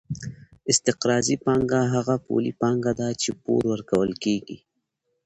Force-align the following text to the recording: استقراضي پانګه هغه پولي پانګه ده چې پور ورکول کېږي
استقراضي 0.71 1.35
پانګه 1.45 1.79
هغه 1.93 2.15
پولي 2.25 2.53
پانګه 2.61 2.91
ده 2.99 3.09
چې 3.21 3.29
پور 3.43 3.61
ورکول 3.73 4.11
کېږي 4.23 4.57